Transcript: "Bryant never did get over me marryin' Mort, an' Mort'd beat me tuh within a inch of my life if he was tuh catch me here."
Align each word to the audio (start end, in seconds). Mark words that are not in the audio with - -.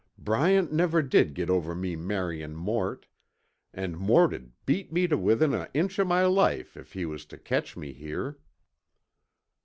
"Bryant 0.17 0.73
never 0.73 1.03
did 1.03 1.35
get 1.35 1.47
over 1.51 1.75
me 1.75 1.95
marryin' 1.95 2.55
Mort, 2.55 3.05
an' 3.71 3.95
Mort'd 3.95 4.51
beat 4.65 4.91
me 4.91 5.05
tuh 5.07 5.15
within 5.15 5.53
a 5.53 5.69
inch 5.75 5.99
of 5.99 6.07
my 6.07 6.25
life 6.25 6.75
if 6.75 6.93
he 6.93 7.05
was 7.05 7.23
tuh 7.23 7.37
catch 7.37 7.77
me 7.77 7.93
here." 7.93 8.39